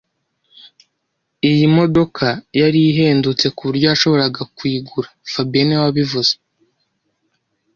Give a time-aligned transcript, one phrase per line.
[1.49, 2.27] Iyi modoka
[2.61, 6.33] yari ihendutse kuburyo yashoboraga kuyigura fabien niwe wabivuze